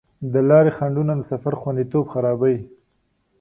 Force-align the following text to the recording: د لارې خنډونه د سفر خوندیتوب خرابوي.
د 0.33 0.35
لارې 0.49 0.71
خنډونه 0.77 1.13
د 1.17 1.21
سفر 1.31 1.53
خوندیتوب 1.61 2.05
خرابوي. 2.13 2.57